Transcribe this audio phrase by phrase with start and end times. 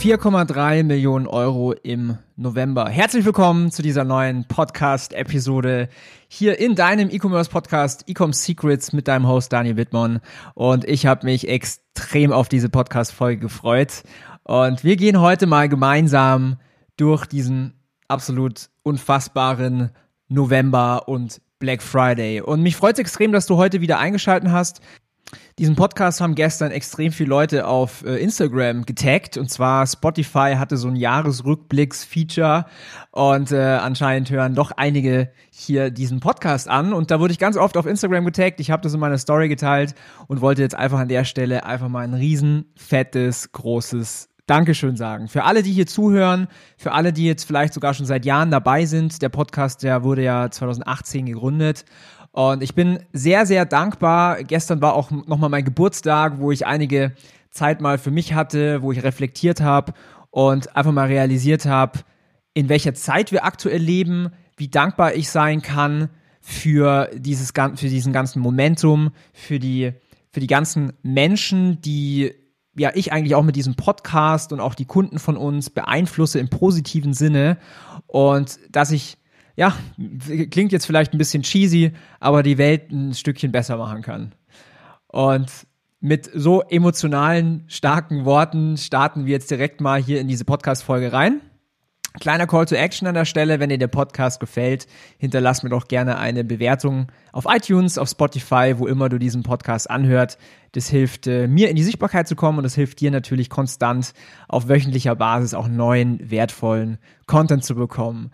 [0.00, 2.88] 4,3 Millionen Euro im November.
[2.88, 5.88] Herzlich willkommen zu dieser neuen Podcast-Episode
[6.28, 10.20] hier in deinem E-Commerce-Podcast Ecom Secrets mit deinem Host Daniel Wittmann.
[10.54, 14.02] Und ich habe mich extrem auf diese Podcast-Folge gefreut.
[14.44, 16.58] Und wir gehen heute mal gemeinsam
[16.98, 17.72] durch diesen
[18.06, 19.90] absolut unfassbaren
[20.28, 22.42] November und Black Friday.
[22.42, 24.82] Und mich freut es extrem, dass du heute wieder eingeschalten hast.
[25.58, 29.36] Diesen Podcast haben gestern extrem viele Leute auf äh, Instagram getaggt.
[29.36, 32.66] Und zwar Spotify hatte so ein Jahresrückblicks-Feature.
[33.10, 36.92] Und äh, anscheinend hören doch einige hier diesen Podcast an.
[36.92, 38.60] Und da wurde ich ganz oft auf Instagram getaggt.
[38.60, 39.94] Ich habe das in meiner Story geteilt
[40.28, 45.26] und wollte jetzt einfach an der Stelle einfach mal ein riesen fettes großes Dankeschön sagen.
[45.26, 48.84] Für alle, die hier zuhören, für alle, die jetzt vielleicht sogar schon seit Jahren dabei
[48.84, 49.20] sind.
[49.20, 51.84] Der Podcast, der wurde ja 2018 gegründet
[52.30, 54.44] und ich bin sehr, sehr dankbar.
[54.44, 57.12] Gestern war auch nochmal mein Geburtstag, wo ich einige
[57.50, 59.94] Zeit mal für mich hatte, wo ich reflektiert habe
[60.30, 62.00] und einfach mal realisiert habe,
[62.54, 66.08] in welcher Zeit wir aktuell leben, wie dankbar ich sein kann
[66.40, 69.94] für dieses für diesen ganzen Momentum, für die
[70.30, 72.34] für die ganzen Menschen, die
[72.78, 76.48] ja ich eigentlich auch mit diesem Podcast und auch die Kunden von uns beeinflusse im
[76.48, 77.58] positiven Sinne
[78.06, 79.18] und dass ich
[79.56, 79.74] ja,
[80.50, 84.34] klingt jetzt vielleicht ein bisschen cheesy, aber die Welt ein Stückchen besser machen kann.
[85.08, 85.50] Und
[86.00, 91.40] mit so emotionalen, starken Worten starten wir jetzt direkt mal hier in diese Podcast-Folge rein.
[92.20, 94.86] Kleiner Call to Action an der Stelle, wenn dir der Podcast gefällt,
[95.18, 99.90] hinterlass mir doch gerne eine Bewertung auf iTunes, auf Spotify, wo immer du diesen Podcast
[99.90, 100.38] anhört.
[100.72, 104.12] Das hilft äh, mir in die Sichtbarkeit zu kommen und das hilft dir natürlich konstant
[104.48, 108.30] auf wöchentlicher Basis auch neuen, wertvollen Content zu bekommen.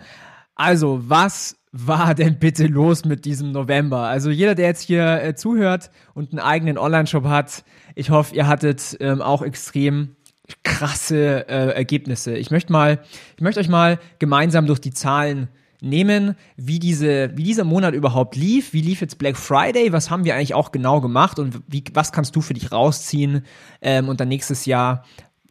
[0.55, 4.03] Also, was war denn bitte los mit diesem November?
[4.03, 8.47] Also jeder, der jetzt hier äh, zuhört und einen eigenen Online-Shop hat, ich hoffe, ihr
[8.47, 10.17] hattet ähm, auch extrem
[10.63, 12.37] krasse äh, Ergebnisse.
[12.37, 13.01] Ich möchte mal,
[13.37, 15.49] ich möchte euch mal gemeinsam durch die Zahlen
[15.83, 18.73] nehmen, wie diese, wie dieser Monat überhaupt lief.
[18.73, 19.93] Wie lief jetzt Black Friday?
[19.93, 23.45] Was haben wir eigentlich auch genau gemacht und wie, was kannst du für dich rausziehen
[23.81, 25.05] ähm, und dann nächstes Jahr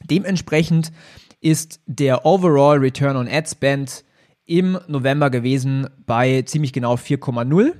[0.02, 0.92] Dementsprechend
[1.40, 4.04] ist der Overall Return on Ad Spend
[4.44, 7.74] im November gewesen bei ziemlich genau 4,0.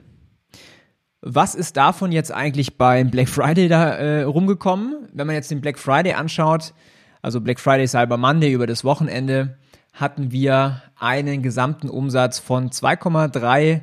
[1.23, 5.07] Was ist davon jetzt eigentlich beim Black Friday da äh, rumgekommen?
[5.13, 6.73] Wenn man jetzt den Black Friday anschaut,
[7.21, 9.59] also Black Friday Cyber Monday über das Wochenende,
[9.93, 13.83] hatten wir einen gesamten Umsatz von 2,3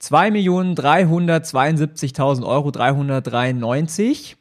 [0.00, 4.36] 2.372.000 Euro 393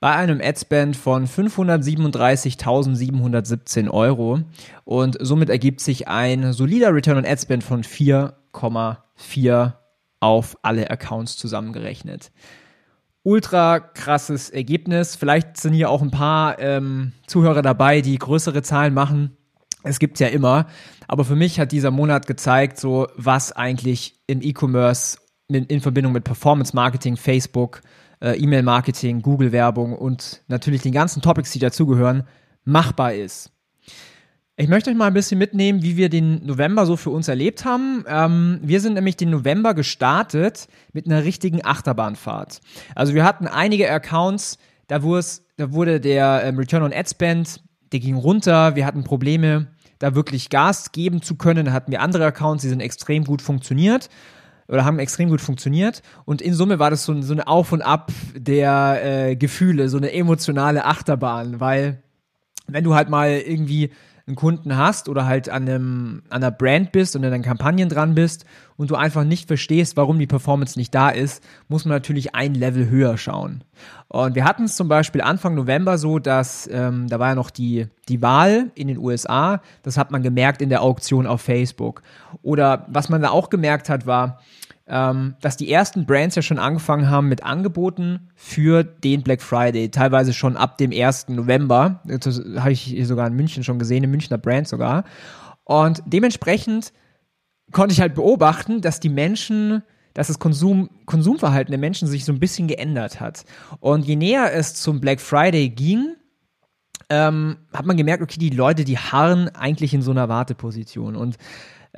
[0.00, 4.40] bei einem Adspend von 537.717 Euro
[4.84, 9.74] und somit ergibt sich ein solider Return on Adspend von 4,4
[10.26, 12.30] auf alle Accounts zusammengerechnet.
[13.22, 15.16] Ultra krasses Ergebnis.
[15.16, 19.36] Vielleicht sind hier auch ein paar ähm, Zuhörer dabei, die größere Zahlen machen.
[19.82, 20.66] Es gibt's ja immer.
[21.08, 26.24] Aber für mich hat dieser Monat gezeigt, so was eigentlich im E-Commerce in Verbindung mit
[26.24, 27.82] Performance Marketing, Facebook,
[28.20, 32.24] äh, E-Mail Marketing, Google Werbung und natürlich den ganzen Topics, die dazugehören,
[32.64, 33.52] machbar ist.
[34.58, 37.66] Ich möchte euch mal ein bisschen mitnehmen, wie wir den November so für uns erlebt
[37.66, 38.04] haben.
[38.08, 42.62] Ähm, wir sind nämlich den November gestartet mit einer richtigen Achterbahnfahrt.
[42.94, 44.56] Also wir hatten einige Accounts,
[44.86, 47.62] da, da wurde der ähm, Return on Ad Spend,
[47.92, 49.66] der ging runter, wir hatten Probleme
[49.98, 51.66] da wirklich Gas geben zu können.
[51.66, 54.08] Da hatten wir andere Accounts, die sind extrem gut funktioniert
[54.68, 56.00] oder haben extrem gut funktioniert.
[56.24, 59.98] Und in Summe war das so, so eine Auf und Ab der äh, Gefühle, so
[59.98, 62.02] eine emotionale Achterbahn, weil
[62.68, 63.90] wenn du halt mal irgendwie
[64.26, 67.88] einen Kunden hast oder halt an, einem, an einer Brand bist und in deinen Kampagnen
[67.88, 68.44] dran bist
[68.76, 72.54] und du einfach nicht verstehst, warum die Performance nicht da ist, muss man natürlich ein
[72.54, 73.62] Level höher schauen.
[74.08, 77.50] Und wir hatten es zum Beispiel Anfang November so, dass ähm, da war ja noch
[77.50, 82.02] die, die Wahl in den USA, das hat man gemerkt in der Auktion auf Facebook.
[82.42, 84.40] Oder was man da auch gemerkt hat, war,
[84.86, 90.32] dass die ersten Brands ja schon angefangen haben mit Angeboten für den Black Friday, teilweise
[90.32, 91.28] schon ab dem 1.
[91.30, 92.02] November.
[92.04, 95.02] Das habe ich sogar in München schon gesehen, im Münchner Brand sogar.
[95.64, 96.92] Und dementsprechend
[97.72, 99.82] konnte ich halt beobachten, dass die Menschen,
[100.14, 103.44] dass das Konsum, Konsumverhalten der Menschen sich so ein bisschen geändert hat.
[103.80, 106.14] Und je näher es zum Black Friday ging,
[107.08, 111.16] ähm, hat man gemerkt, okay, die Leute, die harren eigentlich in so einer Warteposition.
[111.16, 111.38] Und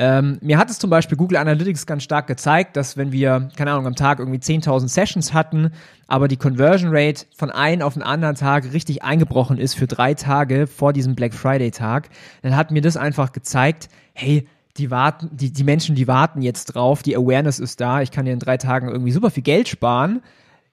[0.00, 3.72] ähm, mir hat es zum Beispiel Google Analytics ganz stark gezeigt, dass wenn wir, keine
[3.72, 5.72] Ahnung, am Tag irgendwie 10.000 Sessions hatten,
[6.06, 10.14] aber die Conversion Rate von einem auf den anderen Tag richtig eingebrochen ist für drei
[10.14, 12.10] Tage vor diesem Black Friday Tag,
[12.42, 14.46] dann hat mir das einfach gezeigt, hey,
[14.76, 18.24] die warten, die, die Menschen, die warten jetzt drauf, die Awareness ist da, ich kann
[18.24, 20.22] dir in drei Tagen irgendwie super viel Geld sparen.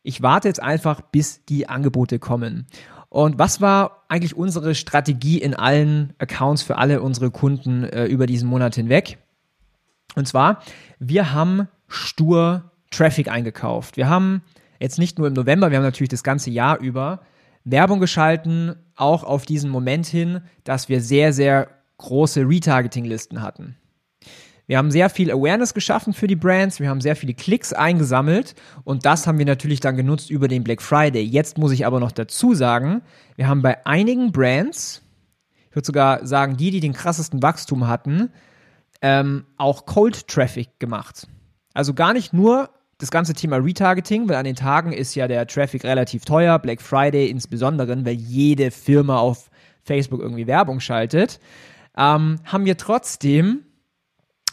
[0.04, 2.68] Ich warte jetzt einfach, bis die Angebote kommen.
[3.10, 8.26] Und was war eigentlich unsere Strategie in allen Accounts für alle unsere Kunden äh, über
[8.26, 9.18] diesen Monat hinweg?
[10.16, 10.62] Und zwar,
[11.00, 13.98] wir haben stur Traffic eingekauft.
[13.98, 14.42] Wir haben
[14.80, 17.22] jetzt nicht nur im November, wir haben natürlich das ganze Jahr über
[17.64, 23.76] Werbung geschalten, auch auf diesen Moment hin, dass wir sehr, sehr große Retargeting-Listen hatten.
[24.68, 28.56] Wir haben sehr viel Awareness geschaffen für die Brands, wir haben sehr viele Klicks eingesammelt
[28.84, 31.24] und das haben wir natürlich dann genutzt über den Black Friday.
[31.24, 33.02] Jetzt muss ich aber noch dazu sagen,
[33.36, 35.04] wir haben bei einigen Brands,
[35.70, 38.32] ich würde sogar sagen, die, die den krassesten Wachstum hatten,
[39.02, 41.28] ähm, auch Cold Traffic gemacht.
[41.74, 45.46] Also gar nicht nur das ganze Thema Retargeting, weil an den Tagen ist ja der
[45.46, 49.52] Traffic relativ teuer, Black Friday insbesondere, weil jede Firma auf
[49.84, 51.40] Facebook irgendwie Werbung schaltet,
[51.98, 53.65] ähm, haben wir trotzdem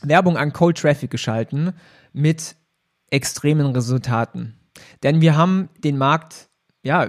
[0.02, 1.72] Werbung an Cold Traffic geschalten
[2.12, 2.56] mit
[3.10, 4.54] extremen Resultaten.
[5.02, 6.48] Denn wir haben den Markt,
[6.82, 7.08] ja,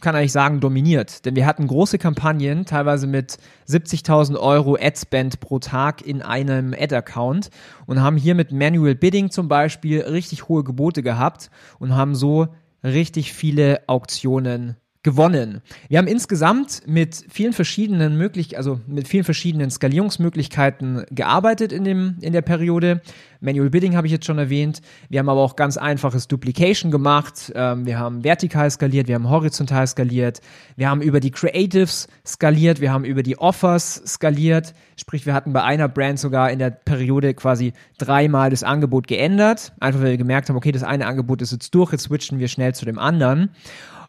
[0.00, 1.24] kann eigentlich sagen, dominiert.
[1.24, 3.38] Denn wir hatten große Kampagnen, teilweise mit
[3.68, 7.50] 70.000 Euro Adspend pro Tag in einem Ad-Account
[7.86, 12.48] und haben hier mit Manual Bidding zum Beispiel richtig hohe Gebote gehabt und haben so
[12.82, 14.76] richtig viele Auktionen
[15.06, 15.62] gewonnen.
[15.88, 22.16] Wir haben insgesamt mit vielen verschiedenen möglich, also mit vielen verschiedenen Skalierungsmöglichkeiten gearbeitet in dem
[22.22, 23.00] in der Periode.
[23.40, 24.80] Manual Bidding habe ich jetzt schon erwähnt.
[25.08, 27.52] Wir haben aber auch ganz einfaches Duplication gemacht.
[27.54, 30.40] Ähm, wir haben vertikal skaliert, wir haben horizontal skaliert,
[30.74, 34.74] wir haben über die Creatives skaliert, wir haben über die Offers skaliert.
[34.96, 39.72] Sprich, wir hatten bei einer Brand sogar in der Periode quasi dreimal das Angebot geändert.
[39.78, 42.48] Einfach weil wir gemerkt haben, okay, das eine Angebot ist jetzt durch, jetzt switchen wir
[42.48, 43.50] schnell zu dem anderen.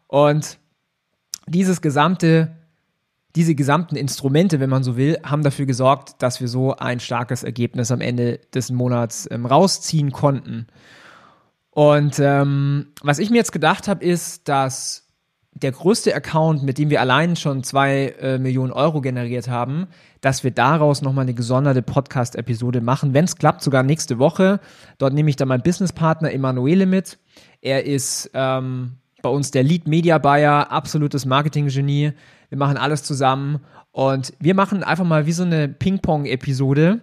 [0.07, 0.57] Und
[1.47, 2.55] dieses gesamte,
[3.35, 7.43] diese gesamten Instrumente, wenn man so will, haben dafür gesorgt, dass wir so ein starkes
[7.43, 10.67] Ergebnis am Ende des Monats ähm, rausziehen konnten.
[11.71, 15.07] Und ähm, was ich mir jetzt gedacht habe, ist, dass
[15.61, 19.87] der größte Account, mit dem wir allein schon zwei äh, Millionen Euro generiert haben,
[20.21, 23.13] dass wir daraus nochmal eine gesonderte Podcast-Episode machen.
[23.13, 24.59] Wenn es klappt, sogar nächste Woche.
[24.97, 27.17] Dort nehme ich dann meinen Businesspartner Emanuele mit.
[27.61, 28.97] Er ist ähm,
[29.27, 32.13] bei uns der Lead Media Buyer, absolutes Marketing-Genie.
[32.47, 33.59] Wir machen alles zusammen
[33.91, 37.01] und wir machen einfach mal wie so eine Ping-Pong-Episode,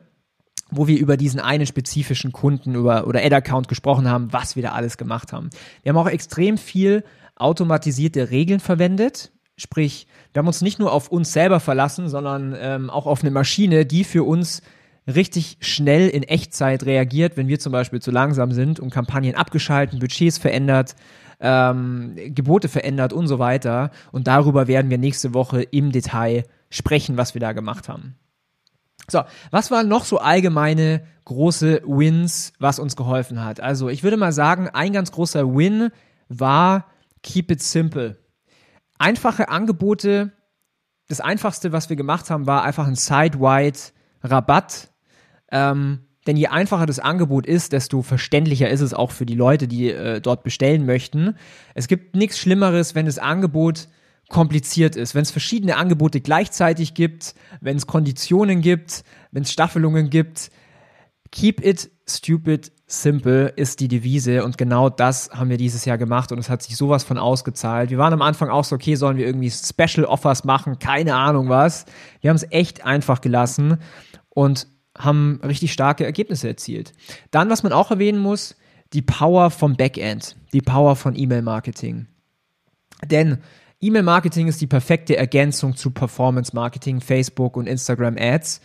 [0.70, 4.72] wo wir über diesen einen spezifischen Kunden über, oder Ad-Account gesprochen haben, was wir da
[4.72, 5.50] alles gemacht haben.
[5.82, 7.04] Wir haben auch extrem viel
[7.36, 9.30] automatisierte Regeln verwendet.
[9.58, 13.32] Sprich, wir haben uns nicht nur auf uns selber verlassen, sondern ähm, auch auf eine
[13.32, 14.62] Maschine, die für uns
[15.06, 19.98] richtig schnell in Echtzeit reagiert, wenn wir zum Beispiel zu langsam sind und Kampagnen abgeschalten,
[19.98, 20.96] Budgets verändert,
[21.40, 23.90] ähm, Gebote verändert und so weiter.
[24.12, 28.16] Und darüber werden wir nächste Woche im Detail sprechen, was wir da gemacht haben.
[29.10, 33.60] So, was waren noch so allgemeine große Wins, was uns geholfen hat?
[33.60, 35.90] Also, ich würde mal sagen, ein ganz großer Win
[36.28, 36.86] war
[37.22, 38.18] Keep it simple.
[38.98, 40.32] Einfache Angebote.
[41.08, 43.78] Das einfachste, was wir gemacht haben, war einfach ein side-wide
[44.22, 44.90] Rabatt.
[45.50, 49.68] Ähm, denn je einfacher das Angebot ist, desto verständlicher ist es auch für die Leute,
[49.68, 51.36] die äh, dort bestellen möchten.
[51.74, 53.88] Es gibt nichts Schlimmeres, wenn das Angebot
[54.28, 60.08] kompliziert ist, wenn es verschiedene Angebote gleichzeitig gibt, wenn es Konditionen gibt, wenn es Staffelungen
[60.10, 60.50] gibt.
[61.30, 66.32] Keep it stupid simple ist die Devise und genau das haben wir dieses Jahr gemacht
[66.32, 67.90] und es hat sich sowas von ausgezahlt.
[67.90, 71.48] Wir waren am Anfang auch so, okay, sollen wir irgendwie Special Offers machen, keine Ahnung
[71.48, 71.86] was.
[72.20, 73.78] Wir haben es echt einfach gelassen
[74.28, 76.92] und haben richtig starke Ergebnisse erzielt.
[77.30, 78.56] Dann, was man auch erwähnen muss,
[78.92, 82.06] die Power vom Backend, die Power von E-Mail-Marketing.
[83.04, 83.38] Denn
[83.80, 88.60] E-Mail-Marketing ist die perfekte Ergänzung zu Performance-Marketing, Facebook und Instagram-Ads,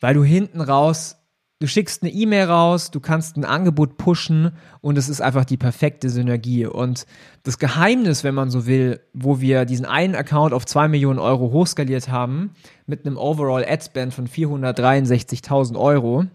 [0.00, 1.17] weil du hinten raus
[1.60, 5.56] Du schickst eine E-Mail raus, du kannst ein Angebot pushen und es ist einfach die
[5.56, 6.66] perfekte Synergie.
[6.66, 7.04] Und
[7.42, 11.50] das Geheimnis, wenn man so will, wo wir diesen einen Account auf 2 Millionen Euro
[11.50, 12.52] hochskaliert haben,
[12.86, 16.26] mit einem Overall Ad Spend von 463.000 Euro,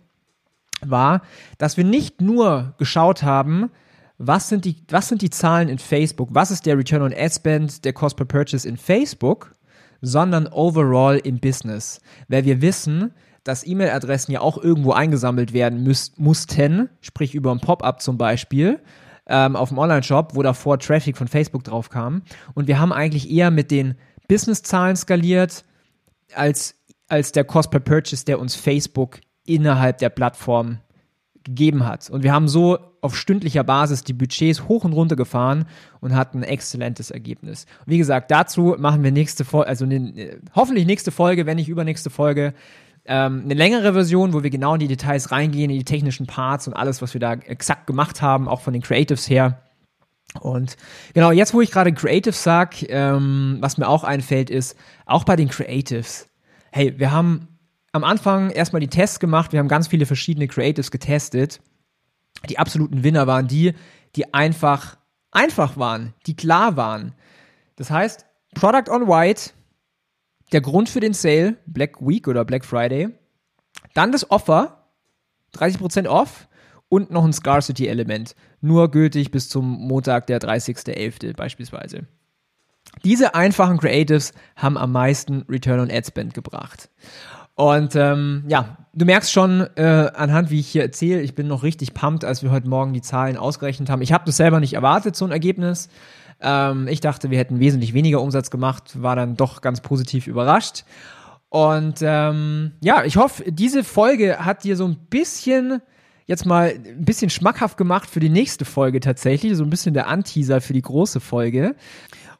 [0.81, 1.21] war,
[1.57, 3.69] dass wir nicht nur geschaut haben,
[4.17, 7.33] was sind, die, was sind die Zahlen in Facebook, was ist der Return on Ad
[7.33, 9.53] Spend, der Cost per Purchase in Facebook,
[10.01, 12.01] sondern overall im Business.
[12.27, 17.59] Weil wir wissen, dass E-Mail-Adressen ja auch irgendwo eingesammelt werden müß, mussten, sprich über ein
[17.59, 18.79] Pop-up zum Beispiel,
[19.27, 22.23] ähm, auf dem Online-Shop, wo davor Traffic von Facebook drauf kam.
[22.53, 23.95] Und wir haben eigentlich eher mit den
[24.27, 25.63] Business-Zahlen skaliert,
[26.33, 26.75] als,
[27.07, 30.79] als der Cost per Purchase, der uns Facebook innerhalb der Plattform
[31.43, 32.09] gegeben hat.
[32.09, 35.65] Und wir haben so auf stündlicher Basis die Budgets hoch und runter gefahren
[35.99, 37.65] und hatten ein exzellentes Ergebnis.
[37.85, 42.09] Wie gesagt, dazu machen wir nächste Folge, also ne, hoffentlich nächste Folge, wenn nicht übernächste
[42.09, 42.53] Folge,
[43.05, 46.67] ähm, eine längere Version, wo wir genau in die Details reingehen, in die technischen Parts
[46.67, 49.61] und alles, was wir da exakt gemacht haben, auch von den Creatives her.
[50.39, 50.77] Und
[51.13, 55.35] genau, jetzt wo ich gerade Creatives sag, ähm, was mir auch einfällt, ist, auch bei
[55.35, 56.27] den Creatives,
[56.71, 57.47] hey, wir haben
[57.91, 61.61] am Anfang erstmal die Tests gemacht, wir haben ganz viele verschiedene Creatives getestet.
[62.49, 63.73] Die absoluten Winner waren die,
[64.15, 64.97] die einfach,
[65.31, 67.13] einfach waren, die klar waren.
[67.75, 69.51] Das heißt, Product on White,
[70.53, 73.09] der Grund für den Sale, Black Week oder Black Friday,
[73.93, 74.85] dann das Offer,
[75.55, 76.47] 30% off
[76.89, 81.35] und noch ein Scarcity-Element, nur gültig bis zum Montag, der 30.11.
[81.35, 82.07] beispielsweise.
[83.03, 86.89] Diese einfachen Creatives haben am meisten Return on Ad Spend gebracht.
[87.55, 91.63] Und ähm, ja, du merkst schon äh, anhand, wie ich hier erzähle, ich bin noch
[91.63, 94.01] richtig pumped, als wir heute Morgen die Zahlen ausgerechnet haben.
[94.01, 95.89] Ich habe das selber nicht erwartet, so ein Ergebnis.
[96.41, 100.85] Ähm, ich dachte, wir hätten wesentlich weniger Umsatz gemacht, war dann doch ganz positiv überrascht.
[101.49, 105.81] Und ähm, ja, ich hoffe, diese Folge hat dir so ein bisschen
[106.25, 110.07] jetzt mal ein bisschen schmackhaft gemacht für die nächste Folge tatsächlich, so ein bisschen der
[110.07, 111.75] Anteaser für die große Folge.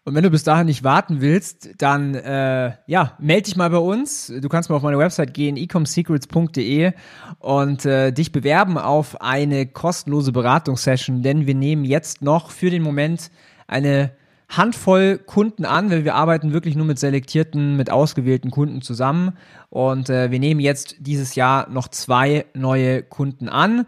[0.06, 3.78] Und wenn du bis dahin nicht warten willst, dann äh, ja, melde dich mal bei
[3.78, 4.28] uns.
[4.42, 6.92] Du kannst mal auf meine Website gehen, ecomsecrets.de
[7.40, 12.84] und äh, dich bewerben auf eine kostenlose Beratungssession, denn wir nehmen jetzt noch für den
[12.84, 13.32] Moment
[13.68, 14.12] eine
[14.50, 19.38] Handvoll Kunden an, weil wir arbeiten wirklich nur mit selektierten, mit ausgewählten Kunden zusammen.
[19.70, 23.86] Und äh, wir nehmen jetzt dieses Jahr noch zwei neue Kunden an.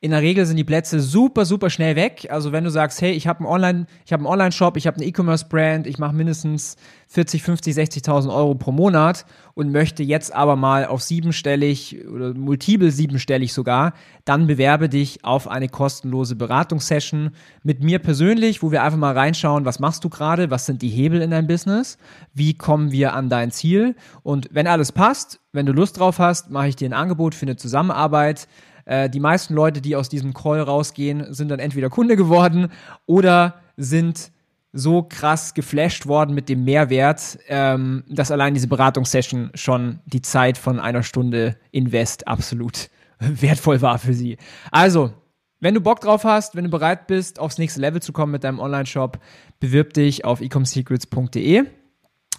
[0.00, 2.28] In der Regel sind die Plätze super, super schnell weg.
[2.30, 4.98] Also wenn du sagst, hey, ich habe einen Online, ich habe einen Online-Shop, ich habe
[4.98, 6.76] eine E-Commerce-Brand, ich mache mindestens
[7.08, 12.92] 40, 50, 60.000 Euro pro Monat und möchte jetzt aber mal auf siebenstellig oder multiple
[12.92, 13.92] siebenstellig sogar,
[14.24, 17.32] dann bewerbe dich auf eine kostenlose Beratungssession
[17.64, 20.90] mit mir persönlich, wo wir einfach mal reinschauen, was machst du gerade, was sind die
[20.90, 21.98] Hebel in deinem Business,
[22.34, 26.50] wie kommen wir an dein Ziel und wenn alles passt, wenn du Lust drauf hast,
[26.50, 28.46] mache ich dir ein Angebot für eine Zusammenarbeit
[28.88, 32.68] äh, die meisten Leute, die aus diesem Call rausgehen, sind dann entweder Kunde geworden
[33.06, 34.32] oder sind
[34.72, 40.56] so krass geflasht worden mit dem Mehrwert, ähm, dass allein diese Beratungssession schon die Zeit
[40.56, 44.38] von einer Stunde Invest absolut wertvoll war für sie.
[44.70, 45.12] Also,
[45.60, 48.44] wenn du Bock drauf hast, wenn du bereit bist, aufs nächste Level zu kommen mit
[48.44, 49.18] deinem Online-Shop,
[49.60, 51.64] bewirb dich auf ecomsecrets.de.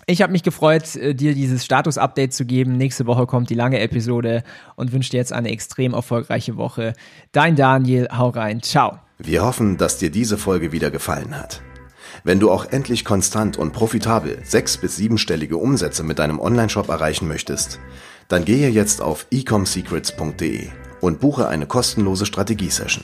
[0.10, 2.78] Ich habe mich gefreut, äh, dir dieses Status-Update zu geben.
[2.78, 4.42] Nächste Woche kommt die lange Episode
[4.76, 6.94] und wünsche dir jetzt eine extrem erfolgreiche Woche.
[7.32, 8.98] Dein Daniel, hau rein, ciao.
[9.20, 11.62] Wir hoffen, dass dir diese Folge wieder gefallen hat.
[12.24, 17.28] Wenn du auch endlich konstant und profitabel sechs- bis siebenstellige Umsätze mit deinem Onlineshop erreichen
[17.28, 17.80] möchtest,
[18.30, 20.70] dann gehe jetzt auf ecomsecrets.de
[21.02, 23.04] und buche eine kostenlose Strategiesession.